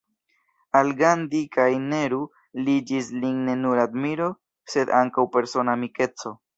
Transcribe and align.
Al 0.79 0.87
Gandhi 1.01 1.41
kaj 1.57 1.67
Nehru 1.83 2.19
ligis 2.69 3.13
lin 3.21 3.39
ne 3.51 3.57
nur 3.63 3.85
admiro 3.87 4.35
sed 4.75 4.99
ankaŭ 5.05 5.31
persona 5.39 5.81
amikeco. 5.83 6.39